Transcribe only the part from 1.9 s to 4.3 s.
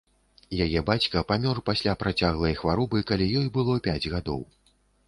працяглай хваробы, калі ёй было пяць